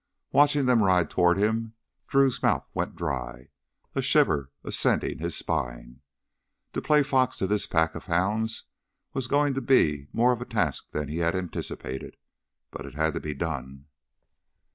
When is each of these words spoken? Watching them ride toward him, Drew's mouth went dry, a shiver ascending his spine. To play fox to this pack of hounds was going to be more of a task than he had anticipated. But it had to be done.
Watching 0.31 0.65
them 0.65 0.81
ride 0.81 1.11
toward 1.11 1.37
him, 1.37 1.75
Drew's 2.07 2.41
mouth 2.41 2.67
went 2.73 2.95
dry, 2.95 3.49
a 3.93 4.01
shiver 4.01 4.49
ascending 4.63 5.19
his 5.19 5.35
spine. 5.37 6.01
To 6.73 6.81
play 6.81 7.03
fox 7.03 7.37
to 7.37 7.45
this 7.45 7.67
pack 7.67 7.93
of 7.93 8.05
hounds 8.05 8.63
was 9.13 9.27
going 9.27 9.53
to 9.53 9.61
be 9.61 10.07
more 10.11 10.31
of 10.31 10.41
a 10.41 10.45
task 10.45 10.89
than 10.89 11.07
he 11.07 11.17
had 11.17 11.35
anticipated. 11.35 12.17
But 12.71 12.87
it 12.87 12.95
had 12.95 13.13
to 13.13 13.19
be 13.19 13.35
done. 13.35 13.85